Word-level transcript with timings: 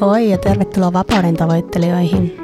Hoi 0.00 0.30
ja 0.30 0.38
tervetuloa 0.38 0.92
vapauden 0.92 1.36
tavoittelijoihin. 1.36 2.42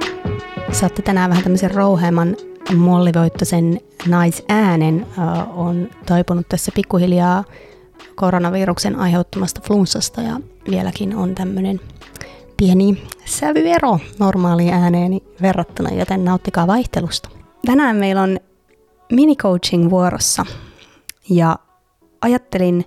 Saatte 0.73 1.03
tänään 1.03 1.31
vähän 1.31 1.43
tämmöisen 1.43 1.71
rouheeman 1.71 2.37
mollivoittoisen 2.77 3.81
naisäänen. 4.09 5.07
Uh, 5.19 5.61
on 5.61 5.89
toipunut 6.07 6.49
tässä 6.49 6.73
pikkuhiljaa 6.75 7.45
koronaviruksen 8.15 8.97
aiheuttamasta 8.97 9.61
flunssasta 9.67 10.23
ja 10.23 10.41
vieläkin 10.71 11.17
on 11.17 11.35
tämmöinen 11.35 11.81
pieni 12.57 13.03
sävyero 13.25 13.99
normaaliin 14.19 14.75
ääneeni 14.75 15.23
verrattuna, 15.43 15.91
joten 15.91 16.25
nauttikaa 16.25 16.67
vaihtelusta. 16.67 17.29
Tänään 17.67 17.97
meillä 17.97 18.23
on 18.23 18.39
mini-coaching 19.13 19.91
vuorossa 19.91 20.47
ja 21.31 21.57
ajattelin 22.21 22.85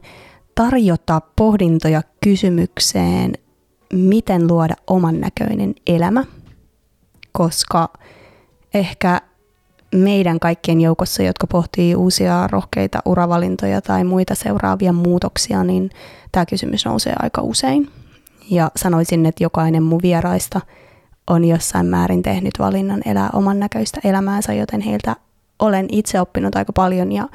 tarjota 0.55 1.21
pohdintoja 1.35 2.01
kysymykseen, 2.23 3.33
miten 3.93 4.47
luoda 4.47 4.73
oman 4.87 5.21
näköinen 5.21 5.75
elämä, 5.87 6.23
koska 7.31 7.89
ehkä 8.73 9.21
meidän 9.95 10.39
kaikkien 10.39 10.81
joukossa, 10.81 11.23
jotka 11.23 11.47
pohtii 11.47 11.95
uusia 11.95 12.47
rohkeita 12.47 12.99
uravalintoja 13.05 13.81
tai 13.81 14.03
muita 14.03 14.35
seuraavia 14.35 14.93
muutoksia, 14.93 15.63
niin 15.63 15.89
tämä 16.31 16.45
kysymys 16.45 16.85
nousee 16.85 17.13
aika 17.19 17.41
usein. 17.41 17.91
Ja 18.49 18.71
sanoisin, 18.75 19.25
että 19.25 19.43
jokainen 19.43 19.83
mun 19.83 19.99
vieraista 20.03 20.61
on 21.27 21.45
jossain 21.45 21.85
määrin 21.85 22.23
tehnyt 22.23 22.53
valinnan 22.59 23.01
elää 23.05 23.29
oman 23.33 23.59
näköistä 23.59 23.99
elämäänsä, 24.03 24.53
joten 24.53 24.81
heiltä 24.81 25.15
olen 25.59 25.87
itse 25.91 26.21
oppinut 26.21 26.55
aika 26.55 26.73
paljon 26.73 27.11
ja 27.11 27.29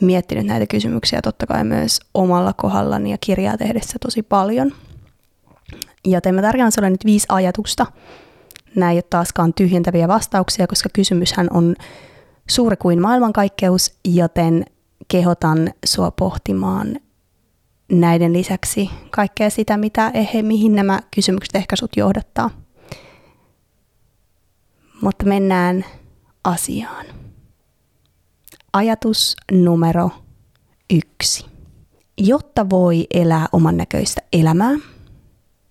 miettinyt 0.00 0.46
näitä 0.46 0.66
kysymyksiä 0.66 1.22
totta 1.22 1.46
kai 1.46 1.64
myös 1.64 2.00
omalla 2.14 2.52
kohdallani 2.52 3.10
ja 3.10 3.16
kirjaa 3.20 3.56
tehdessä 3.56 3.98
tosi 4.00 4.22
paljon. 4.22 4.72
Joten 6.04 6.34
mä 6.34 6.42
tarjoan 6.42 6.72
sulle 6.72 6.90
nyt 6.90 7.04
viisi 7.04 7.26
ajatusta. 7.28 7.86
Nämä 8.74 8.90
ei 8.90 8.96
ole 8.96 9.04
taaskaan 9.10 9.54
tyhjentäviä 9.54 10.08
vastauksia, 10.08 10.66
koska 10.66 10.88
kysymyshän 10.92 11.48
on 11.50 11.74
suuri 12.50 12.76
kuin 12.76 13.00
maailmankaikkeus, 13.00 13.98
joten 14.04 14.64
kehotan 15.08 15.70
sua 15.84 16.10
pohtimaan 16.10 16.96
näiden 17.92 18.32
lisäksi 18.32 18.90
kaikkea 19.10 19.50
sitä, 19.50 19.76
mitä, 19.76 20.10
ehe, 20.14 20.42
mihin 20.42 20.74
nämä 20.74 21.00
kysymykset 21.14 21.56
ehkä 21.56 21.76
sut 21.76 21.96
johdattaa. 21.96 22.50
Mutta 25.02 25.26
mennään 25.26 25.84
asiaan. 26.44 27.06
Ajatus 28.72 29.36
numero 29.52 30.10
yksi. 30.90 31.46
Jotta 32.18 32.70
voi 32.70 33.06
elää 33.14 33.46
oman 33.52 33.76
näköistä 33.76 34.22
elämää, 34.32 34.74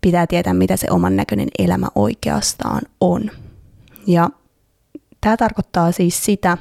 pitää 0.04 0.28
tietää, 0.28 0.54
mitä 0.54 0.78
se 0.78 0.88
oman 0.90 1.16
näköinen 1.16 1.48
elämä 1.59 1.88
oikeastaan 1.96 2.82
on. 3.02 3.32
Ja 4.08 4.30
tämä 5.22 5.38
tarkoittaa 5.38 5.92
siis 5.92 6.26
sitä, 6.26 6.58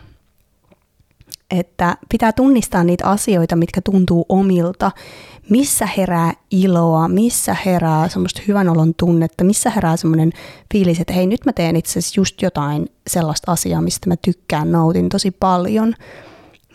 että 1.51 1.97
pitää 2.09 2.33
tunnistaa 2.33 2.85
niitä 2.85 3.07
asioita, 3.07 3.57
mitkä 3.57 3.81
tuntuu 3.81 4.27
omilta, 4.29 4.91
missä 5.51 5.87
herää 5.87 6.33
iloa, 6.51 7.09
missä 7.09 7.57
herää 7.67 8.09
semmoista 8.09 8.43
hyvän 8.49 8.69
olon 8.69 8.95
tunnetta, 8.95 9.45
missä 9.45 9.71
herää 9.71 9.97
semmoinen 9.97 10.33
fiilis, 10.73 11.01
että 11.01 11.13
hei 11.13 11.27
nyt 11.27 11.45
mä 11.47 11.53
teen 11.53 11.77
itse 11.77 11.91
asiassa 11.99 12.21
just 12.21 12.43
jotain 12.43 12.89
sellaista 13.07 13.53
asiaa, 13.53 13.81
mistä 13.83 14.09
mä 14.09 14.17
tykkään, 14.17 14.73
nautin 14.73 15.09
tosi 15.09 15.31
paljon– 15.31 15.95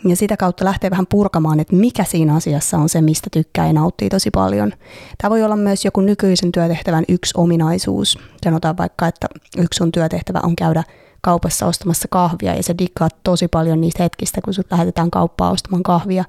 ja 0.04 0.16
sitä 0.16 0.36
kautta 0.36 0.64
lähtee 0.64 0.90
vähän 0.90 1.06
purkamaan, 1.06 1.60
että 1.60 1.76
mikä 1.76 2.04
siinä 2.04 2.34
asiassa 2.34 2.78
on 2.78 2.88
se, 2.88 3.00
mistä 3.00 3.30
tykkää 3.32 3.66
ja 3.66 3.72
nauttii 3.72 4.08
tosi 4.08 4.30
paljon. 4.30 4.72
Tämä 5.18 5.30
voi 5.30 5.42
olla 5.42 5.56
myös 5.56 5.84
joku 5.84 6.00
nykyisen 6.00 6.52
työtehtävän 6.52 7.04
yksi 7.08 7.34
ominaisuus. 7.36 8.18
Sanotaan 8.44 8.76
vaikka, 8.76 9.06
että 9.06 9.26
yksi 9.58 9.78
sun 9.78 9.92
työtehtävä 9.92 10.40
on 10.42 10.56
käydä 10.56 10.82
kaupassa 11.20 11.66
ostamassa 11.66 12.08
kahvia 12.10 12.54
ja 12.54 12.62
se 12.62 12.74
diggaat 12.78 13.16
tosi 13.24 13.48
paljon 13.48 13.80
niistä 13.80 14.02
hetkistä, 14.02 14.40
kun 14.44 14.54
sut 14.54 14.66
lähetetään 14.70 15.10
kauppaa 15.10 15.50
ostamaan 15.50 15.82
kahvia, 15.82 16.24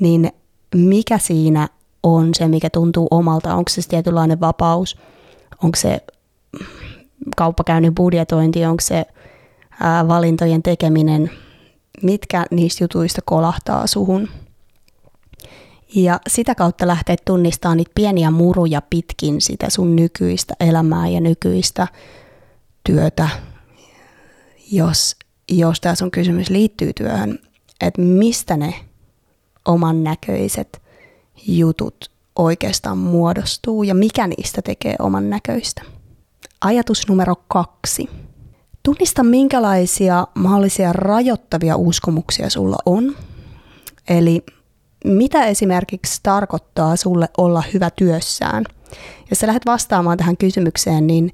niin 0.00 0.32
mikä 0.74 1.18
siinä 1.18 1.68
on 2.02 2.34
se, 2.34 2.48
mikä 2.48 2.70
tuntuu 2.70 3.08
omalta? 3.10 3.54
Onko 3.54 3.68
se 3.68 3.88
tietynlainen 3.88 4.40
vapaus? 4.40 4.98
Onko 5.62 5.76
se 5.76 6.00
kauppakäynnin 7.36 7.94
budjetointi? 7.94 8.64
Onko 8.64 8.80
se 8.80 9.06
ää, 9.80 10.08
valintojen 10.08 10.62
tekeminen? 10.62 11.30
Mitkä 12.02 12.46
niistä 12.50 12.84
jutuista 12.84 13.20
kolahtaa 13.24 13.86
suhun. 13.86 14.28
Ja 15.94 16.20
sitä 16.28 16.54
kautta 16.54 16.86
lähtee 16.86 17.16
tunnistamaan 17.24 17.76
niitä 17.76 17.92
pieniä 17.94 18.30
muruja 18.30 18.82
pitkin 18.90 19.40
sitä 19.40 19.70
sun 19.70 19.96
nykyistä 19.96 20.54
elämää 20.60 21.08
ja 21.08 21.20
nykyistä 21.20 21.88
työtä, 22.84 23.28
jos, 24.70 25.16
jos 25.50 25.80
tämä 25.80 25.94
sun 25.94 26.10
kysymys 26.10 26.50
liittyy 26.50 26.92
työhön, 26.92 27.38
että 27.80 28.02
mistä 28.02 28.56
ne 28.56 28.74
oman 29.64 30.04
näköiset 30.04 30.82
jutut 31.46 32.10
oikeastaan 32.36 32.98
muodostuu 32.98 33.82
ja 33.82 33.94
mikä 33.94 34.26
niistä 34.26 34.62
tekee 34.62 34.96
oman 34.98 35.30
näköistä. 35.30 35.82
Ajatus 36.60 37.08
numero 37.08 37.36
kaksi– 37.48 38.08
Tunnista, 38.82 39.22
minkälaisia 39.22 40.26
mahdollisia 40.34 40.92
rajoittavia 40.92 41.76
uskomuksia 41.76 42.50
sulla 42.50 42.76
on. 42.86 43.16
Eli 44.08 44.44
mitä 45.04 45.46
esimerkiksi 45.46 46.20
tarkoittaa 46.22 46.96
sulle 46.96 47.28
olla 47.38 47.62
hyvä 47.74 47.90
työssään. 47.90 48.64
Jos 49.30 49.38
sä 49.38 49.46
lähdet 49.46 49.66
vastaamaan 49.66 50.18
tähän 50.18 50.36
kysymykseen, 50.36 51.06
niin 51.06 51.32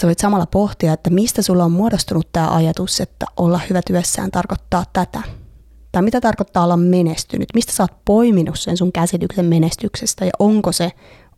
sä 0.00 0.06
voit 0.06 0.18
samalla 0.18 0.46
pohtia, 0.46 0.92
että 0.92 1.10
mistä 1.10 1.42
sulla 1.42 1.64
on 1.64 1.72
muodostunut 1.72 2.28
tämä 2.32 2.54
ajatus, 2.54 3.00
että 3.00 3.26
olla 3.36 3.60
hyvä 3.68 3.80
työssään 3.86 4.30
tarkoittaa 4.30 4.84
tätä. 4.92 5.22
Tai 5.92 6.02
mitä 6.02 6.20
tarkoittaa 6.20 6.64
olla 6.64 6.76
menestynyt, 6.76 7.48
mistä 7.54 7.72
sä 7.72 7.82
oot 7.82 8.04
poiminut 8.04 8.58
sen 8.58 8.76
sun 8.76 8.92
käsityksen 8.92 9.44
menestyksestä 9.44 10.24
ja 10.24 10.30
onko 10.38 10.72
se 10.72 10.92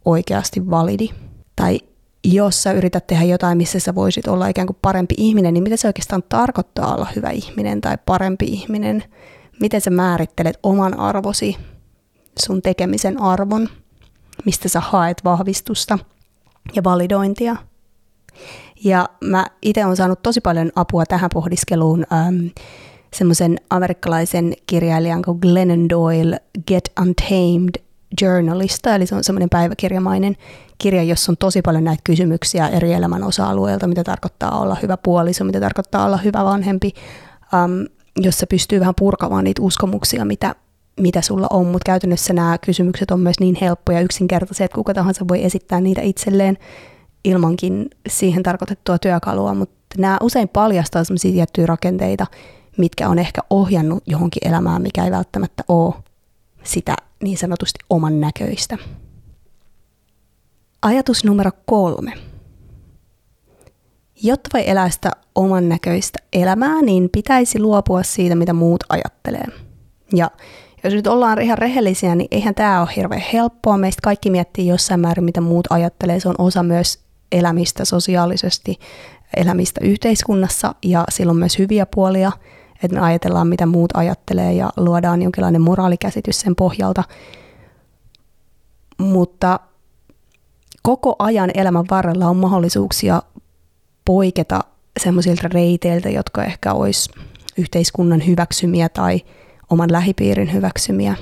oikeasti 0.05 0.71
validi. 0.71 1.09
Tai 1.57 1.81
jos 2.25 2.63
sä 2.63 2.73
yrität 2.73 3.07
tehdä 3.07 3.25
jotain, 3.25 3.59
missä 3.59 3.81
sä 3.81 3.95
voisit 3.95 4.29
olla 4.29 4.49
ikään 4.49 4.67
kuin 4.67 4.79
parempi 4.83 5.15
ihminen, 5.19 5.55
niin 5.55 5.65
mitä 5.65 5.77
se 5.77 5.87
oikeastaan 5.87 6.23
tarkoittaa 6.29 6.95
olla 6.95 7.07
hyvä 7.17 7.31
ihminen 7.31 7.81
tai 7.81 7.99
parempi 8.07 8.45
ihminen? 8.45 9.05
Miten 9.61 9.81
sä 9.81 9.91
määrittelet 9.91 10.59
oman 10.63 10.99
arvosi, 10.99 11.57
sun 12.39 12.63
tekemisen 12.63 13.21
arvon, 13.21 13.69
mistä 14.45 14.69
sä 14.69 14.81
haet 14.81 15.25
vahvistusta 15.25 15.99
ja 16.75 16.85
validointia? 16.85 17.57
Ja 18.85 19.09
mä 19.25 19.47
itse 19.63 19.85
olen 19.85 19.97
saanut 19.97 20.23
tosi 20.23 20.41
paljon 20.41 20.73
apua 20.77 21.07
tähän 21.07 21.31
pohdiskeluun 21.35 22.07
ähm, 22.13 22.47
semmoisen 23.15 23.59
amerikkalaisen 23.71 24.53
kirjailijan 24.67 25.23
kuin 25.23 25.39
Glennon 25.39 25.89
Doyle 25.89 26.41
Get 26.69 26.93
Untamed 27.01 27.83
Journalista, 28.21 28.95
eli 28.95 29.07
se 29.07 29.15
on 29.15 29.25
semmoinen 29.25 29.51
päiväkirjamainen 29.51 30.37
kirja, 30.83 31.03
jossa 31.03 31.33
on 31.33 31.37
tosi 31.37 31.63
paljon 31.63 31.85
näitä 31.85 32.01
kysymyksiä 32.05 32.69
eri 32.69 32.93
elämän 32.93 33.25
osa-alueilta, 33.25 33.87
mitä 33.87 34.05
tarkoittaa 34.05 34.61
olla 34.61 34.77
hyvä 34.83 34.97
puoliso, 34.97 35.45
mitä 35.45 35.61
tarkoittaa 35.61 36.07
olla 36.07 36.17
hyvä 36.17 36.45
vanhempi, 36.45 36.93
um, 37.65 37.87
jossa 38.17 38.47
pystyy 38.47 38.81
vähän 38.81 38.95
purkamaan 38.99 39.45
niitä 39.45 39.63
uskomuksia, 39.63 40.25
mitä, 40.25 40.55
mitä 41.01 41.21
sulla 41.21 41.47
on, 41.51 41.67
mutta 41.67 41.87
käytännössä 41.87 42.33
nämä 42.33 42.59
kysymykset 42.59 43.11
on 43.11 43.21
myös 43.21 43.41
niin 43.41 43.57
helppoja 43.61 43.99
ja 43.99 44.05
yksinkertaisia, 44.05 44.65
että 44.65 44.75
kuka 44.75 44.95
tahansa 44.95 45.29
voi 45.29 45.45
esittää 45.45 45.81
niitä 45.81 46.01
itselleen 46.01 46.59
ilmankin 47.25 47.91
siihen 48.09 48.43
tarkoitettua 48.43 48.99
työkalua, 48.99 49.55
mutta 49.55 49.83
nämä 49.99 50.17
usein 50.21 50.49
paljastaa 50.49 51.05
sellaisia 51.05 51.33
tiettyjä 51.33 51.67
rakenteita, 51.67 52.27
mitkä 52.79 53.09
on 53.09 53.19
ehkä 53.19 53.41
ohjannut 53.51 54.03
johonkin 54.07 54.49
elämään, 54.49 54.83
mikä 54.83 55.05
ei 55.05 55.11
välttämättä 55.11 55.65
ole 55.69 55.95
sitä 56.65 56.97
niin 57.23 57.39
sanotusti 57.39 57.79
oman 57.91 58.21
näköistä. 58.21 58.79
Ajatus 60.83 61.25
numero 61.25 61.51
kolme. 61.67 62.13
Jotta 64.23 64.51
voi 64.55 64.71
elää 64.71 64.91
sitä 64.91 65.11
oman 65.35 65.69
näköistä 65.69 66.19
elämää, 66.33 66.83
niin 66.83 67.11
pitäisi 67.11 67.61
luopua 67.61 68.03
siitä, 68.03 68.35
mitä 68.35 68.53
muut 68.53 68.85
ajattelee. 68.89 69.45
Ja 70.15 70.31
jos 70.85 70.95
nyt 70.95 71.07
ollaan 71.07 71.43
ihan 71.43 71.59
rehellisiä, 71.59 72.15
niin 72.15 72.29
eihän 72.31 72.55
tämä 72.55 72.81
ole 72.81 72.89
hirveän 72.97 73.23
helppoa. 73.33 73.79
Meistä 73.79 74.01
kaikki 74.03 74.31
miettii 74.31 74.67
jossain 74.67 75.01
määrin, 75.01 75.25
mitä 75.25 75.41
muut 75.41 75.67
ajattelee. 75.71 76.21
Se 76.21 76.29
on 76.29 76.35
osa 76.39 76.63
myös 76.63 77.01
elämistä 77.33 77.85
sosiaalisesti, 77.85 78.79
elämistä 79.37 79.81
yhteiskunnassa 79.85 80.75
ja 80.83 81.05
silloin 81.11 81.39
myös 81.39 81.59
hyviä 81.59 81.87
puolia, 81.87 82.33
että 82.83 82.95
me 82.95 83.01
ajatellaan, 83.01 83.47
mitä 83.47 83.67
muut 83.67 83.91
ajattelee 83.97 84.53
ja 84.53 84.71
luodaan 84.77 85.23
jonkinlainen 85.23 85.63
moraalikäsitys 85.63 86.41
sen 86.41 86.57
pohjalta. 86.57 87.05
Mutta 88.99 89.61
koko 90.83 91.17
ajan 91.19 91.51
elämän 91.55 91.85
varrella 91.91 92.27
on 92.27 92.37
mahdollisuuksia 92.37 93.23
poiketa 94.05 94.61
semmoisilta 95.01 95.49
reiteiltä, 95.49 96.11
jotka 96.11 96.45
ehkä 96.45 96.73
olisi 96.73 97.11
yhteiskunnan 97.59 98.27
hyväksymiä 98.27 98.89
tai 98.89 99.21
oman 99.71 99.93
lähipiirin 99.93 100.53
hyväksymiä. 100.53 101.17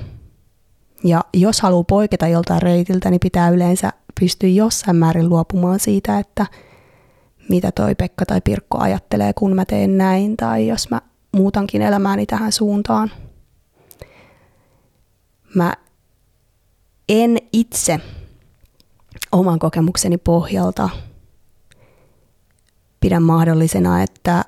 Ja 1.04 1.24
jos 1.34 1.60
haluaa 1.60 1.84
poiketa 1.84 2.28
joltain 2.28 2.62
reitiltä, 2.62 3.10
niin 3.10 3.20
pitää 3.20 3.50
yleensä 3.50 3.92
pystyä 4.20 4.48
jossain 4.48 4.96
määrin 4.96 5.28
luopumaan 5.28 5.80
siitä, 5.80 6.18
että 6.18 6.46
mitä 7.48 7.72
toi 7.72 7.94
Pekka 7.94 8.26
tai 8.26 8.40
Pirkko 8.40 8.78
ajattelee, 8.78 9.32
kun 9.32 9.54
mä 9.54 9.64
teen 9.64 9.98
näin, 9.98 10.36
tai 10.36 10.68
jos 10.68 10.90
mä 10.90 11.00
muutankin 11.36 11.82
elämääni 11.82 12.26
tähän 12.26 12.52
suuntaan. 12.52 13.10
Mä 15.54 15.72
en 17.08 17.38
itse 17.52 18.00
oman 19.32 19.58
kokemukseni 19.58 20.18
pohjalta 20.18 20.88
pidä 23.00 23.20
mahdollisena, 23.20 24.02
että 24.02 24.44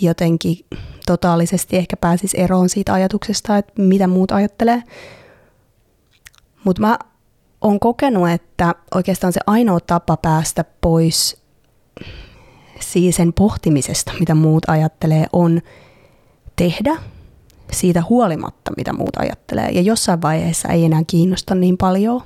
jotenkin 0.00 0.66
totaalisesti 1.06 1.76
ehkä 1.76 1.96
pääsisi 1.96 2.40
eroon 2.40 2.68
siitä 2.68 2.92
ajatuksesta, 2.92 3.56
että 3.56 3.72
mitä 3.82 4.06
muut 4.06 4.32
ajattelee. 4.32 4.82
Mutta 6.64 6.82
mä 6.82 6.98
oon 7.60 7.80
kokenut, 7.80 8.28
että 8.30 8.74
oikeastaan 8.94 9.32
se 9.32 9.40
ainoa 9.46 9.80
tapa 9.80 10.16
päästä 10.16 10.64
pois 10.80 11.42
siis 12.80 13.16
sen 13.16 13.32
pohtimisesta, 13.32 14.12
mitä 14.20 14.34
muut 14.34 14.64
ajattelee, 14.68 15.26
on 15.32 15.60
tehdä 16.56 16.96
siitä 17.72 18.02
huolimatta, 18.08 18.72
mitä 18.76 18.92
muut 18.92 19.16
ajattelee. 19.16 19.68
Ja 19.70 19.80
jossain 19.80 20.22
vaiheessa 20.22 20.68
ei 20.68 20.84
enää 20.84 21.02
kiinnosta 21.06 21.54
niin 21.54 21.76
paljon. 21.76 22.22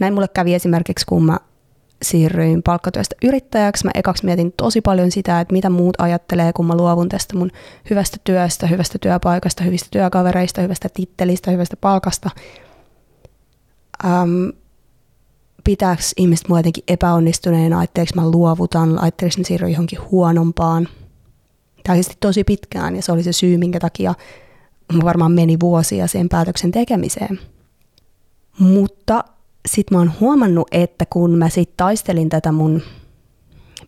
Näin 0.00 0.14
mulle 0.14 0.28
kävi 0.28 0.54
esimerkiksi, 0.54 1.06
kun 1.06 1.24
mä 1.24 1.38
siirryin 2.02 2.62
palkkatyöstä 2.62 3.16
yrittäjäksi. 3.22 3.84
Mä 3.84 3.90
ekaksi 3.94 4.24
mietin 4.24 4.52
tosi 4.56 4.80
paljon 4.80 5.10
sitä, 5.10 5.40
että 5.40 5.52
mitä 5.52 5.70
muut 5.70 6.00
ajattelee, 6.00 6.52
kun 6.52 6.66
mä 6.66 6.76
luovun 6.76 7.08
tästä 7.08 7.36
mun 7.36 7.50
hyvästä 7.90 8.16
työstä, 8.24 8.66
hyvästä 8.66 8.98
työpaikasta, 8.98 9.64
hyvistä 9.64 9.88
työkavereista, 9.90 10.60
hyvästä 10.60 10.88
tittelistä, 10.94 11.50
hyvästä 11.50 11.76
palkasta. 11.76 12.30
Ähm, 14.04 14.48
pitääkö 15.64 16.02
ihmiset 16.16 16.48
mua 16.48 16.58
jotenkin 16.58 16.84
epäonnistuneena, 16.88 17.78
ajatteliko 17.78 18.12
mä 18.14 18.30
luovutan, 18.30 19.02
ajatteliko 19.02 19.34
mä 19.38 19.44
siirryn 19.44 19.72
johonkin 19.72 19.98
huonompaan. 20.10 20.88
Tämä 21.84 21.98
tosi 22.20 22.44
pitkään 22.44 22.96
ja 22.96 23.02
se 23.02 23.12
oli 23.12 23.22
se 23.22 23.32
syy, 23.32 23.58
minkä 23.58 23.80
takia 23.80 24.14
mä 24.92 25.04
varmaan 25.04 25.32
meni 25.32 25.56
vuosia 25.60 26.06
sen 26.06 26.28
päätöksen 26.28 26.70
tekemiseen. 26.70 27.40
Mutta 28.58 29.24
sitten 29.68 29.98
mä 29.98 30.00
oon 30.00 30.12
huomannut, 30.20 30.68
että 30.72 31.04
kun 31.10 31.38
mä 31.38 31.48
sitten 31.48 31.76
taistelin 31.76 32.28
tätä 32.28 32.52
mun 32.52 32.82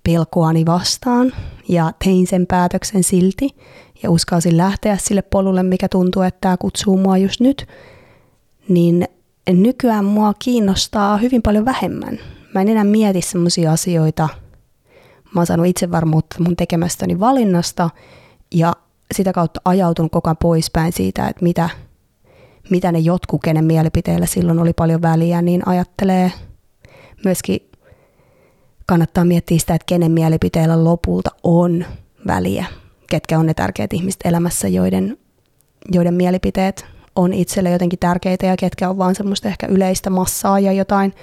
pelkoani 0.05 0.67
vastaan 0.67 1.33
ja 1.69 1.93
tein 2.05 2.27
sen 2.27 2.47
päätöksen 2.47 3.05
silti 3.05 3.49
ja 4.03 4.11
uskalsin 4.11 4.57
lähteä 4.57 4.97
sille 4.97 5.23
polulle, 5.23 5.63
mikä 5.63 5.89
tuntuu, 5.89 6.23
että 6.23 6.41
tämä 6.41 6.57
kutsuu 6.57 6.97
mua 6.97 7.19
just 7.19 7.41
nyt, 7.41 7.67
niin 8.69 9.09
nykyään 9.51 10.05
mua 10.05 10.35
kiinnostaa 10.39 11.17
hyvin 11.17 11.43
paljon 11.43 11.65
vähemmän. 11.65 12.19
Mä 12.55 12.61
en 12.61 12.69
enää 12.69 12.85
mieti 12.85 13.23
semmoisia 13.23 13.73
asioita. 13.73 14.29
Mä 15.35 15.41
oon 15.41 15.47
saanut 15.47 15.67
itsevarmuutta 15.67 16.37
mun 16.39 16.57
tekemästäni 16.57 17.21
valinnasta 17.21 17.91
ja 18.55 18.73
sitä 19.15 19.33
kautta 19.33 19.61
ajautunut 19.65 20.13
koko 20.13 20.29
ajan 20.29 20.37
poispäin 20.37 20.93
siitä, 20.93 21.29
että 21.29 21.43
mitä, 21.43 21.71
mitä 22.71 22.93
ne 22.93 22.99
jotkut, 22.99 23.43
kenen 23.43 23.65
mielipiteillä 23.65 24.27
silloin 24.27 24.59
oli 24.59 24.73
paljon 24.73 25.03
väliä, 25.03 25.43
niin 25.43 25.69
ajattelee 25.69 26.33
myöskin 27.25 27.61
kannattaa 28.87 29.25
miettiä 29.25 29.59
sitä, 29.59 29.75
että 29.75 29.87
kenen 29.87 30.13
mielipiteillä 30.13 30.85
lopulta 30.85 31.31
on 31.43 31.85
väliä, 32.27 32.67
ketkä 33.11 33.39
on 33.39 33.47
ne 33.47 33.55
tärkeät 33.55 33.93
ihmiset 33.93 34.21
elämässä, 34.25 34.69
joiden, 34.69 35.19
joiden 35.93 36.15
mielipiteet 36.15 36.87
on 37.17 37.33
itselle 37.33 37.71
jotenkin 37.71 37.99
tärkeitä 37.99 38.47
ja 38.47 38.57
ketkä 38.57 38.89
on 38.89 38.99
vaan 38.99 39.15
semmoista 39.15 39.49
ehkä 39.49 39.67
yleistä 39.67 40.11
massaa 40.11 40.61
ja 40.61 40.73
jotain, 40.73 41.15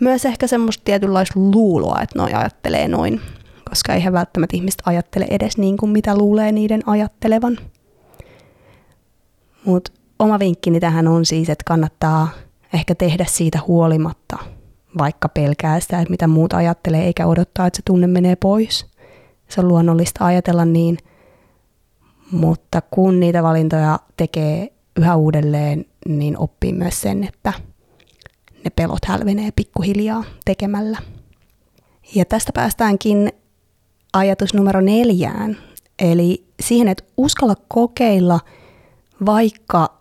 myös 0.00 0.24
ehkä 0.24 0.46
semmoista 0.46 0.84
tietynlaista 0.84 1.40
luuloa, 1.40 2.02
että 2.02 2.18
noi 2.18 2.32
ajattelee 2.32 2.88
noin, 2.88 3.20
koska 3.68 3.94
eihän 3.94 4.12
välttämättä 4.12 4.56
ihmiset 4.56 4.82
ajattele 4.84 5.26
edes 5.30 5.58
niin 5.58 5.76
kuin 5.76 5.90
mitä 5.90 6.16
luulee 6.16 6.52
niiden 6.52 6.88
ajattelevan. 6.88 7.58
Mutta 9.64 9.92
oma 10.20 10.38
vinkkini 10.38 10.80
tähän 10.80 11.08
on 11.08 11.26
siis, 11.26 11.50
että 11.50 11.64
kannattaa 11.66 12.28
ehkä 12.74 12.94
tehdä 12.94 13.24
siitä 13.28 13.58
huolimatta, 13.66 14.38
vaikka 14.98 15.28
pelkää 15.28 15.80
sitä, 15.80 16.00
että 16.00 16.10
mitä 16.10 16.26
muut 16.26 16.52
ajattelee, 16.52 17.04
eikä 17.04 17.26
odottaa, 17.26 17.66
että 17.66 17.76
se 17.76 17.82
tunne 17.86 18.06
menee 18.06 18.36
pois. 18.36 18.86
Se 19.48 19.60
on 19.60 19.68
luonnollista 19.68 20.24
ajatella 20.24 20.64
niin, 20.64 20.98
mutta 22.30 22.82
kun 22.90 23.20
niitä 23.20 23.42
valintoja 23.42 23.98
tekee 24.16 24.72
yhä 24.96 25.16
uudelleen, 25.16 25.84
niin 26.08 26.38
oppii 26.38 26.72
myös 26.72 27.00
sen, 27.00 27.24
että 27.24 27.52
ne 28.64 28.70
pelot 28.76 29.04
hälvenee 29.06 29.50
pikkuhiljaa 29.56 30.24
tekemällä. 30.44 30.98
Ja 32.14 32.24
tästä 32.24 32.52
päästäänkin 32.54 33.32
ajatus 34.12 34.54
numero 34.54 34.80
neljään, 34.80 35.56
eli 35.98 36.46
siihen, 36.60 36.88
että 36.88 37.04
uskalla 37.16 37.54
kokeilla, 37.68 38.40
vaikka 39.26 39.99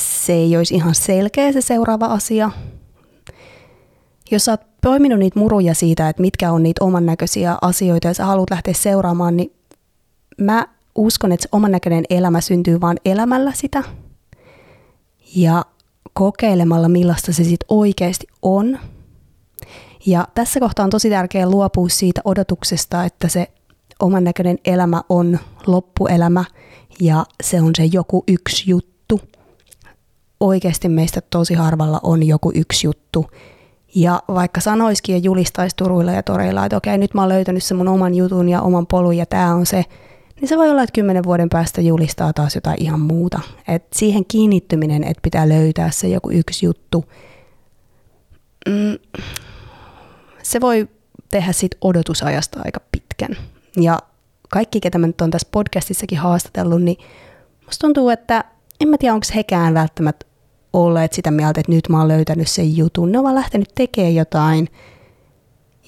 se 0.00 0.32
ei 0.32 0.56
olisi 0.56 0.74
ihan 0.74 0.94
selkeä 0.94 1.52
se 1.52 1.60
seuraava 1.60 2.06
asia. 2.06 2.50
Jos 4.30 4.44
sä 4.44 4.52
oot 4.52 4.60
poiminut 4.82 5.18
niitä 5.18 5.38
muruja 5.38 5.74
siitä, 5.74 6.08
että 6.08 6.22
mitkä 6.22 6.52
on 6.52 6.62
niitä 6.62 6.84
oman 6.84 7.06
näköisiä 7.06 7.58
asioita 7.62 8.08
ja 8.08 8.14
sä 8.14 8.26
haluat 8.26 8.50
lähteä 8.50 8.74
seuraamaan, 8.74 9.36
niin 9.36 9.52
mä 10.40 10.66
uskon, 10.94 11.32
että 11.32 11.42
se 11.42 11.48
oman 11.52 11.72
näköinen 11.72 12.04
elämä 12.10 12.40
syntyy 12.40 12.80
vain 12.80 12.96
elämällä 13.04 13.52
sitä– 13.54 13.82
ja 15.36 15.64
kokeilemalla, 16.12 16.88
millaista 16.88 17.32
se 17.32 17.44
sitten 17.44 17.66
oikeasti 17.68 18.26
on. 18.42 18.78
Ja 20.06 20.28
tässä 20.34 20.60
kohtaa 20.60 20.84
on 20.84 20.90
tosi 20.90 21.10
tärkeää 21.10 21.50
luopua 21.50 21.88
siitä 21.88 22.20
odotuksesta, 22.24 23.04
että 23.04 23.28
se 23.28 23.46
oman 24.00 24.24
näköinen 24.24 24.58
elämä 24.64 25.02
on 25.08 25.38
loppuelämä 25.66 26.44
ja 27.00 27.26
se 27.42 27.60
on 27.60 27.70
se 27.76 27.84
joku 27.84 28.24
yksi 28.28 28.70
juttu. 28.70 29.20
Oikeasti 30.42 30.88
meistä 30.88 31.20
tosi 31.30 31.54
harvalla 31.54 32.00
on 32.02 32.22
joku 32.22 32.52
yksi 32.54 32.86
juttu. 32.86 33.30
Ja 33.94 34.22
vaikka 34.28 34.60
sanoisikin 34.60 35.12
ja 35.12 35.18
julistaisi 35.18 35.76
turuilla 35.76 36.12
ja 36.12 36.22
toreilla, 36.22 36.64
että 36.64 36.76
okei, 36.76 36.98
nyt 36.98 37.14
mä 37.14 37.20
oon 37.20 37.28
löytänyt 37.28 37.62
se 37.62 37.74
mun 37.74 37.88
oman 37.88 38.14
jutun 38.14 38.48
ja 38.48 38.60
oman 38.60 38.86
polun 38.86 39.16
ja 39.16 39.26
tämä 39.26 39.54
on 39.54 39.66
se, 39.66 39.84
niin 40.40 40.48
se 40.48 40.56
voi 40.56 40.70
olla, 40.70 40.82
että 40.82 40.94
kymmenen 40.94 41.24
vuoden 41.24 41.48
päästä 41.48 41.80
julistaa 41.80 42.32
taas 42.32 42.54
jotain 42.54 42.82
ihan 42.82 43.00
muuta. 43.00 43.40
Et 43.68 43.86
siihen 43.92 44.24
kiinnittyminen, 44.24 45.04
että 45.04 45.20
pitää 45.22 45.48
löytää 45.48 45.90
se 45.90 46.08
joku 46.08 46.30
yksi 46.30 46.66
juttu, 46.66 47.04
mm, 48.68 48.98
se 50.42 50.60
voi 50.60 50.88
tehdä 51.30 51.52
siitä 51.52 51.76
odotusajasta 51.80 52.60
aika 52.64 52.80
pitkän. 52.92 53.36
Ja 53.76 53.98
kaikki, 54.48 54.80
ketä 54.80 54.98
mä 54.98 55.06
nyt 55.06 55.20
on 55.20 55.30
tässä 55.30 55.48
podcastissakin 55.52 56.18
haastatellut, 56.18 56.82
niin 56.82 56.96
musta 57.66 57.80
tuntuu, 57.86 58.08
että 58.08 58.44
en 58.80 58.88
mä 58.88 58.98
tiedä, 58.98 59.14
onko 59.14 59.26
hekään 59.34 59.74
välttämättä 59.74 60.31
olleet 60.72 61.12
sitä 61.12 61.30
mieltä, 61.30 61.60
että 61.60 61.72
nyt 61.72 61.88
mä 61.88 61.98
oon 61.98 62.08
löytänyt 62.08 62.48
sen 62.48 62.76
jutun. 62.76 63.12
Ne 63.12 63.22
vaan 63.22 63.34
lähtenyt 63.34 63.68
tekemään 63.74 64.14
jotain 64.14 64.68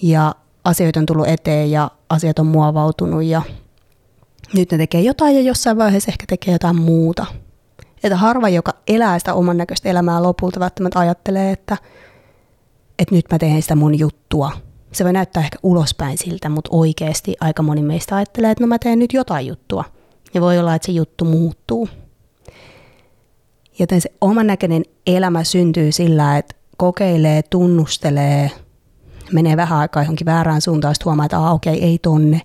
ja 0.03 0.35
asioita 0.65 1.01
on 1.01 1.07
tullut 1.07 1.29
eteen 1.29 1.71
ja 1.71 1.91
asiat 2.09 2.39
on 2.39 2.47
muovautunut 2.47 3.25
ja 3.25 3.43
nyt 4.55 4.73
ne 4.73 4.79
tekee 4.79 5.01
jotain 5.01 5.35
ja 5.35 5.41
jossain 5.41 5.79
vaiheessa 5.79 6.11
ehkä 6.11 6.25
tekee 6.29 6.53
jotain 6.53 6.77
muuta. 6.77 7.27
Että 8.03 8.17
harva, 8.17 8.49
joka 8.49 8.73
elää 8.89 9.19
sitä 9.19 9.35
oman 9.35 9.57
näköistä 9.57 9.89
elämää 9.89 10.23
lopulta, 10.23 10.61
välttämättä 10.61 10.99
ajattelee, 10.99 11.53
että, 11.53 11.77
että 12.99 13.15
nyt 13.15 13.27
mä 13.33 13.39
teen 13.39 13.63
sitä 13.63 13.77
mun 13.77 13.99
juttua. 13.99 14.53
Se 14.93 15.05
voi 15.05 15.13
näyttää 15.13 15.43
ehkä 15.43 15.59
ulospäin 15.63 16.19
siltä, 16.19 16.49
mutta 16.49 16.71
oikeasti 16.73 17.37
aika 17.41 17.63
moni 17.63 17.83
meistä 17.83 18.17
ajattelee, 18.17 18.51
että 18.51 18.65
no 18.65 18.69
mä 18.69 18.79
teen 18.79 18.99
nyt 18.99 19.13
jotain 19.13 19.47
juttua. 19.47 19.85
Ja 20.35 20.41
voi 20.41 20.59
olla, 20.59 20.75
että 20.75 20.87
se 20.87 20.93
juttu 20.93 21.25
muuttuu. 21.25 21.89
Joten 23.79 24.01
se 24.01 24.13
oman 24.21 24.47
näköinen 24.47 24.83
elämä 25.07 25.45
syntyy 25.45 25.93
sillä, 25.93 26.39
että 26.39 26.57
kokeilee, 26.77 27.43
tunnustelee, 27.43 28.51
menee 29.33 29.57
vähän 29.57 29.79
aikaa 29.79 30.03
johonkin 30.03 30.25
väärään 30.25 30.61
suuntaan, 30.61 30.95
sitten 30.95 31.05
huomaa, 31.05 31.27
että 31.27 31.41
okei, 31.41 31.75
okay, 31.75 31.89
ei 31.89 31.99
tonne, 31.99 32.41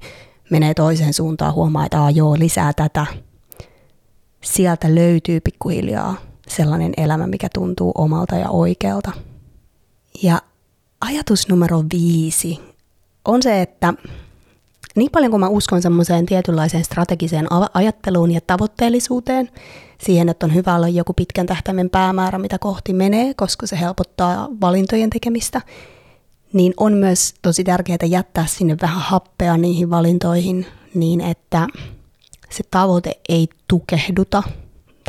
menee 0.49 0.73
toiseen 0.73 1.13
suuntaan, 1.13 1.53
huomaa, 1.53 1.85
että 1.85 2.01
Aa, 2.01 2.11
joo, 2.11 2.39
lisää 2.39 2.73
tätä. 2.73 3.05
Sieltä 4.41 4.95
löytyy 4.95 5.39
pikkuhiljaa 5.39 6.15
sellainen 6.47 6.93
elämä, 6.97 7.27
mikä 7.27 7.49
tuntuu 7.53 7.91
omalta 7.95 8.35
ja 8.35 8.49
oikealta. 8.49 9.11
Ja 10.23 10.41
ajatus 11.01 11.47
numero 11.49 11.83
viisi 11.93 12.59
on 13.25 13.43
se, 13.43 13.61
että 13.61 13.93
niin 14.99 15.11
paljon 15.11 15.31
kuin 15.31 15.39
mä 15.39 15.47
uskon 15.47 15.81
semmoiseen 15.81 16.25
tietynlaiseen 16.25 16.83
strategiseen 16.83 17.47
ajatteluun 17.73 18.31
ja 18.31 18.41
tavoitteellisuuteen, 18.47 19.49
siihen, 20.01 20.29
että 20.29 20.45
on 20.45 20.55
hyvä 20.55 20.75
olla 20.75 20.87
joku 20.87 21.13
pitkän 21.13 21.45
tähtäimen 21.45 21.89
päämäärä, 21.89 22.39
mitä 22.39 22.59
kohti 22.59 22.93
menee, 22.93 23.33
koska 23.33 23.67
se 23.67 23.79
helpottaa 23.79 24.47
valintojen 24.61 25.09
tekemistä, 25.09 25.61
niin 26.53 26.73
on 26.77 26.93
myös 26.93 27.33
tosi 27.41 27.63
tärkeää 27.63 27.97
jättää 28.05 28.45
sinne 28.45 28.77
vähän 28.81 29.01
happea 29.01 29.57
niihin 29.57 29.89
valintoihin 29.89 30.65
niin, 30.93 31.21
että 31.21 31.67
se 32.49 32.63
tavoite 32.71 33.19
ei 33.29 33.47
tukehduta 33.67 34.43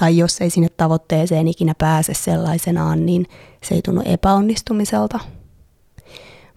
tai 0.00 0.16
jos 0.16 0.40
ei 0.40 0.50
sinne 0.50 0.68
tavoitteeseen 0.76 1.48
ikinä 1.48 1.74
pääse 1.78 2.14
sellaisenaan, 2.14 3.06
niin 3.06 3.26
se 3.62 3.74
ei 3.74 3.82
tunnu 3.82 4.02
epäonnistumiselta. 4.04 5.18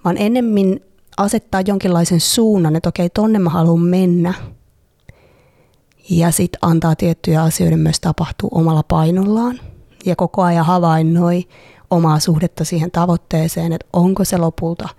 Vaan 0.06 0.18
ennemmin 0.18 0.82
asettaa 1.18 1.62
jonkinlaisen 1.62 2.20
suunnan, 2.20 2.76
että 2.76 2.90
okei, 2.90 3.10
tonne 3.10 3.40
mä 3.40 3.50
haluan 3.50 3.82
mennä. 3.82 4.34
Ja 6.10 6.32
sitten 6.32 6.60
antaa 6.62 6.96
tiettyjä 6.96 7.44
asioiden 7.44 7.80
myös 7.80 8.00
tapahtua 8.00 8.50
omalla 8.52 8.84
painollaan. 8.84 9.60
Ja 10.06 10.16
koko 10.16 10.42
ajan 10.42 10.66
havainnoi 10.66 11.44
omaa 11.90 12.20
suhdetta 12.20 12.66
siihen 12.66 12.92
tavoitteeseen, 12.92 13.74
että 13.74 13.88
onko 13.94 14.24
se 14.26 14.38
lopulta 14.38 14.90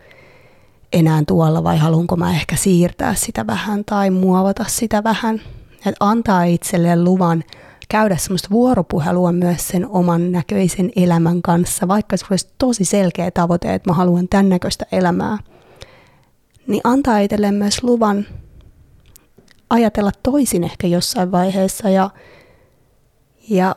enää 0.92 1.23
tuolla 1.26 1.64
vai 1.64 1.78
haluanko 1.78 2.16
mä 2.16 2.30
ehkä 2.30 2.56
siirtää 2.56 3.14
sitä 3.14 3.47
vähän 3.47 3.85
tai 3.85 4.11
muovata 4.11 4.64
sitä 4.68 5.04
vähän. 5.04 5.40
Että 5.76 5.97
antaa 6.00 6.44
itselleen 6.44 7.04
luvan 7.04 7.44
käydä 7.88 8.16
semmoista 8.16 8.50
vuoropuhelua 8.50 9.33
myös 9.33 9.68
sen 9.68 9.88
oman 9.88 10.33
näköisen 10.33 10.90
elämän 10.97 11.42
kanssa, 11.42 11.88
vaikka 11.88 12.16
se 12.16 12.26
olisi 12.30 12.49
tosi 12.59 12.85
selkeä 12.85 13.30
tavoite, 13.30 13.75
että 13.75 13.90
mä 13.90 13.94
haluan 13.94 14.28
tämän 14.28 14.49
näköistä 14.49 14.87
elämää, 14.92 15.38
niin 16.66 16.80
antaa 16.85 17.18
itselleen 17.18 17.54
myös 17.54 17.83
luvan 17.83 18.26
ajatella 19.71 20.11
toisin 20.23 20.64
ehkä 20.64 20.87
jossain 20.87 21.33
vaiheessa 21.33 21.90
ja, 21.90 22.11
ja 23.49 23.76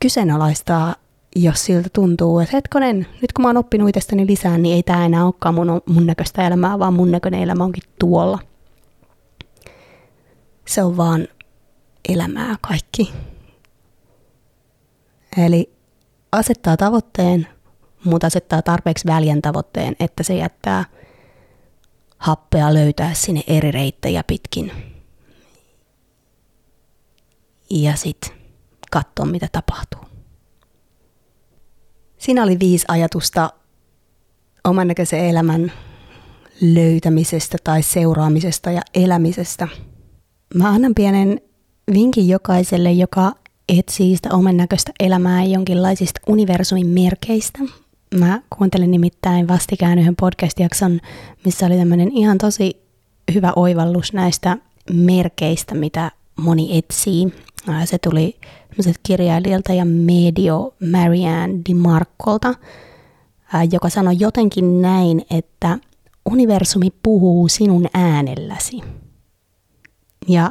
kyseenalaistaa, 0.00 0.94
jos 1.36 1.64
siltä 1.64 1.88
tuntuu, 1.92 2.38
että 2.38 2.56
hetkonen, 2.56 2.98
nyt 2.98 3.32
kun 3.32 3.42
mä 3.42 3.48
oon 3.48 3.56
oppinut 3.56 3.88
itsestäni 3.88 4.26
lisää, 4.26 4.58
niin 4.58 4.74
ei 4.74 4.82
tämä 4.82 5.06
enää 5.06 5.24
olekaan 5.24 5.54
mun, 5.54 5.82
mun 5.86 6.06
näköistä 6.06 6.46
elämää, 6.46 6.78
vaan 6.78 6.94
mun 6.94 7.10
näköinen 7.10 7.42
elämä 7.42 7.64
onkin 7.64 7.82
tuolla. 7.98 8.38
Se 10.66 10.82
on 10.82 10.96
vaan 10.96 11.28
elämää 12.08 12.56
kaikki. 12.60 13.12
Eli 15.36 15.72
asettaa 16.32 16.76
tavoitteen, 16.76 17.46
mutta 18.04 18.26
asettaa 18.26 18.62
tarpeeksi 18.62 19.06
väljän 19.06 19.42
tavoitteen, 19.42 19.96
että 20.00 20.22
se 20.22 20.34
jättää 20.34 20.84
happea 22.18 22.74
löytää 22.74 23.14
sinne 23.14 23.42
eri 23.46 23.70
reittejä 23.70 24.24
pitkin. 24.26 24.72
Ja 27.70 27.96
sitten 27.96 28.30
katsoa, 28.90 29.26
mitä 29.26 29.48
tapahtuu. 29.52 30.00
Siinä 32.18 32.42
oli 32.42 32.58
viisi 32.58 32.84
ajatusta 32.88 33.50
oman 34.64 34.88
näköisen 34.88 35.20
elämän 35.20 35.72
löytämisestä 36.60 37.58
tai 37.64 37.82
seuraamisesta 37.82 38.70
ja 38.70 38.82
elämisestä. 38.94 39.68
Mä 40.54 40.68
annan 40.68 40.94
pienen 40.94 41.40
vinkin 41.92 42.28
jokaiselle, 42.28 42.92
joka 42.92 43.32
etsii 43.68 44.16
sitä 44.16 44.34
oman 44.34 44.56
näköistä 44.56 44.92
elämää 45.00 45.44
jonkinlaisista 45.44 46.20
universumin 46.26 46.86
merkeistä. 46.86 47.58
Mä 48.18 48.40
kuuntelin 48.58 48.90
nimittäin 48.90 49.48
vastikään 49.48 49.98
yhden 49.98 50.16
podcast-jakson, 50.16 51.00
missä 51.44 51.66
oli 51.66 51.76
tämmöinen 51.76 52.12
ihan 52.12 52.38
tosi 52.38 52.82
hyvä 53.34 53.52
oivallus 53.56 54.12
näistä 54.12 54.56
merkeistä, 54.92 55.74
mitä 55.74 56.10
moni 56.36 56.78
etsii. 56.78 57.34
Se 57.84 57.98
tuli 57.98 58.36
kirjailijalta 59.02 59.72
ja 59.72 59.84
medio 59.84 60.74
Marianne 60.92 61.62
DiMarcolta, 61.68 62.54
joka 63.72 63.88
sanoi 63.88 64.16
jotenkin 64.18 64.82
näin, 64.82 65.22
että 65.30 65.78
universumi 66.30 66.88
puhuu 67.02 67.48
sinun 67.48 67.86
äänelläsi. 67.94 68.80
Ja 70.28 70.50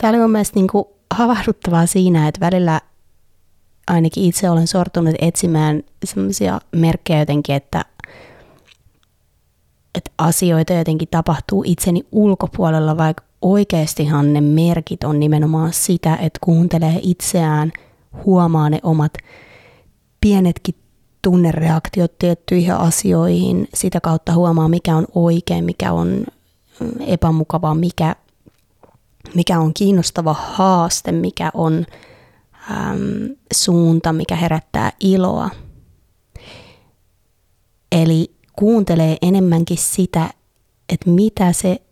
Tämä 0.00 0.10
oli 0.10 0.18
mun 0.18 0.30
mielestä 0.30 0.56
niin 0.56 0.68
kuin 0.68 0.84
havahduttavaa 1.14 1.86
siinä, 1.86 2.28
että 2.28 2.40
välillä 2.40 2.80
ainakin 3.86 4.24
itse 4.24 4.50
olen 4.50 4.66
sortunut 4.66 5.14
etsimään 5.18 5.82
sellaisia 6.04 6.60
merkkejä 6.72 7.18
jotenkin, 7.18 7.54
että, 7.54 7.84
että 9.94 10.10
asioita 10.18 10.72
jotenkin 10.72 11.08
tapahtuu 11.10 11.64
itseni 11.66 12.02
ulkopuolella, 12.12 12.96
vaikka 12.96 13.24
oikeastihan 13.42 14.32
ne 14.32 14.40
merkit 14.40 15.04
on 15.04 15.20
nimenomaan 15.20 15.72
sitä, 15.72 16.16
että 16.16 16.38
kuuntelee 16.40 16.98
itseään, 17.02 17.72
huomaa 18.24 18.70
ne 18.70 18.78
omat 18.82 19.12
pienetkin 20.20 20.74
tunnereaktiot 21.22 22.18
tiettyihin 22.18 22.74
asioihin, 22.74 23.68
sitä 23.74 24.00
kautta 24.00 24.34
huomaa, 24.34 24.68
mikä 24.68 24.96
on 24.96 25.06
oikein, 25.14 25.64
mikä 25.64 25.92
on 25.92 26.26
epämukavaa, 27.06 27.74
mikä 27.74 28.16
mikä 29.34 29.60
on 29.60 29.74
kiinnostava 29.74 30.34
haaste, 30.34 31.12
mikä 31.12 31.50
on 31.54 31.86
äm, 32.70 33.36
suunta, 33.54 34.12
mikä 34.12 34.36
herättää 34.36 34.92
iloa. 35.00 35.50
Eli 37.92 38.34
kuuntelee 38.52 39.16
enemmänkin 39.22 39.78
sitä, 39.78 40.30
että 40.88 41.10
mitä 41.10 41.52
se 41.52 41.82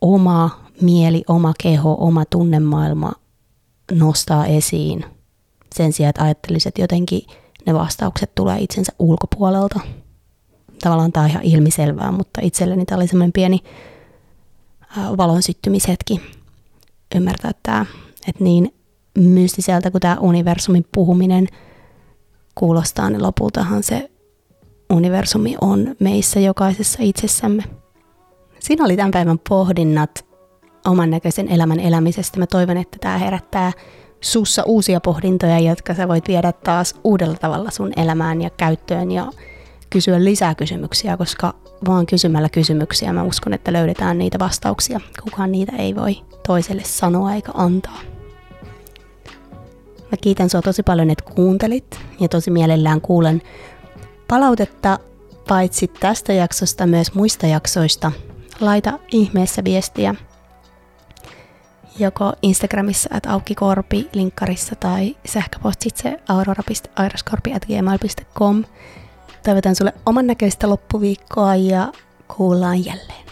oma 0.00 0.66
mieli, 0.80 1.24
oma 1.28 1.52
keho, 1.62 1.96
oma 2.00 2.24
tunnemaailma 2.24 3.12
nostaa 3.92 4.46
esiin. 4.46 5.04
Sen 5.74 5.92
sijaan, 5.92 6.10
että 6.10 6.24
ajattelisit, 6.24 6.66
että 6.66 6.80
jotenkin 6.80 7.22
ne 7.66 7.74
vastaukset 7.74 8.34
tulee 8.34 8.58
itsensä 8.60 8.92
ulkopuolelta. 8.98 9.80
Tavallaan 10.82 11.12
tämä 11.12 11.24
on 11.24 11.30
ihan 11.30 11.42
ilmiselvää, 11.42 12.12
mutta 12.12 12.40
itselleni 12.42 12.84
tämä 12.84 12.96
oli 12.96 13.08
semmoinen 13.08 13.32
pieni 13.32 13.58
valon 15.16 15.42
syttymishetki 15.42 16.20
ymmärtää 17.14 17.52
tämä, 17.62 17.86
että 18.28 18.44
niin 18.44 18.74
mystiseltä 19.16 19.90
kuin 19.90 20.00
tämä 20.00 20.16
universumin 20.20 20.86
puhuminen 20.94 21.46
kuulostaa, 22.54 23.10
niin 23.10 23.22
lopultahan 23.22 23.82
se 23.82 24.10
universumi 24.92 25.56
on 25.60 25.96
meissä 26.00 26.40
jokaisessa 26.40 26.98
itsessämme. 27.02 27.64
Siinä 28.58 28.84
oli 28.84 28.96
tämän 28.96 29.10
päivän 29.10 29.38
pohdinnat 29.48 30.26
oman 30.86 31.10
näköisen 31.10 31.48
elämän 31.48 31.80
elämisestä. 31.80 32.38
Mä 32.38 32.46
toivon, 32.46 32.76
että 32.76 32.98
tämä 33.00 33.18
herättää 33.18 33.72
sussa 34.20 34.62
uusia 34.62 35.00
pohdintoja, 35.00 35.58
jotka 35.58 35.94
sä 35.94 36.08
voit 36.08 36.28
viedä 36.28 36.52
taas 36.52 36.94
uudella 37.04 37.36
tavalla 37.36 37.70
sun 37.70 37.92
elämään 37.96 38.42
ja 38.42 38.50
käyttöön 38.50 39.10
ja 39.10 39.32
kysyä 39.90 40.24
lisää 40.24 40.54
kysymyksiä, 40.54 41.16
koska 41.16 41.54
vaan 41.86 42.06
kysymällä 42.06 42.48
kysymyksiä 42.48 43.12
mä 43.12 43.22
uskon, 43.22 43.52
että 43.52 43.72
löydetään 43.72 44.18
niitä 44.18 44.38
vastauksia. 44.38 45.00
Kukaan 45.22 45.52
niitä 45.52 45.72
ei 45.76 45.94
voi 45.94 46.18
toiselle 46.46 46.84
sanoa 46.84 47.34
eikä 47.34 47.52
antaa. 47.54 48.15
Mä 50.10 50.16
kiitän 50.20 50.50
sua 50.50 50.62
tosi 50.62 50.82
paljon, 50.82 51.10
että 51.10 51.24
kuuntelit 51.34 52.00
ja 52.20 52.28
tosi 52.28 52.50
mielellään 52.50 53.00
kuulen 53.00 53.42
palautetta 54.28 54.98
paitsi 55.48 55.88
tästä 55.88 56.32
jaksosta 56.32 56.86
myös 56.86 57.14
muista 57.14 57.46
jaksoista. 57.46 58.12
Laita 58.60 58.98
ihmeessä 59.12 59.64
viestiä 59.64 60.14
joko 61.98 62.32
Instagramissa 62.42 63.08
at 63.12 63.26
aukikorpi 63.26 64.08
linkkarissa 64.12 64.76
tai 64.76 65.16
sähköpostitse 65.26 66.20
aurora.airaskorpi.gmail.com. 66.28 68.64
Toivotan 69.44 69.76
sulle 69.76 69.92
oman 70.06 70.26
näköistä 70.26 70.70
loppuviikkoa 70.70 71.56
ja 71.56 71.92
kuullaan 72.36 72.84
jälleen. 72.84 73.25